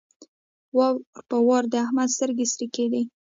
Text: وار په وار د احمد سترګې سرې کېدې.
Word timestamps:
وار 0.77 0.93
په 1.29 1.37
وار 1.47 1.63
د 1.71 1.75
احمد 1.85 2.09
سترګې 2.15 2.45
سرې 2.53 2.67
کېدې. 2.75 3.01